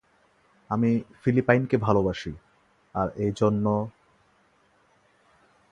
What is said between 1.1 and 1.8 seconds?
ফিলিপাইনকে